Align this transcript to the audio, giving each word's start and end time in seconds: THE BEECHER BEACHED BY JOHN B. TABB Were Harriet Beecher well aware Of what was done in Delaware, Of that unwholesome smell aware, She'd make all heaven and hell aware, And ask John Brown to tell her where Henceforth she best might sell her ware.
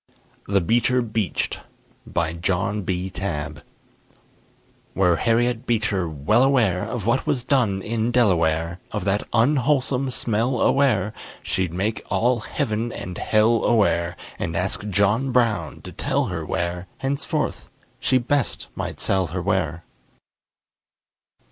THE 0.47 0.61
BEECHER 0.61 1.03
BEACHED 1.03 1.59
BY 2.07 2.33
JOHN 2.33 2.81
B. 2.81 3.11
TABB 3.11 3.61
Were 4.95 5.17
Harriet 5.17 5.67
Beecher 5.67 6.09
well 6.09 6.41
aware 6.41 6.81
Of 6.81 7.05
what 7.05 7.27
was 7.27 7.43
done 7.43 7.83
in 7.83 8.09
Delaware, 8.11 8.79
Of 8.91 9.05
that 9.05 9.21
unwholesome 9.31 10.09
smell 10.09 10.59
aware, 10.59 11.13
She'd 11.43 11.71
make 11.71 12.01
all 12.09 12.39
heaven 12.39 12.91
and 12.91 13.15
hell 13.15 13.63
aware, 13.63 14.17
And 14.39 14.57
ask 14.57 14.87
John 14.87 15.31
Brown 15.31 15.81
to 15.83 15.91
tell 15.91 16.25
her 16.33 16.43
where 16.47 16.87
Henceforth 16.97 17.69
she 17.99 18.17
best 18.17 18.65
might 18.75 18.99
sell 18.99 19.27
her 19.27 19.41
ware. 19.43 19.83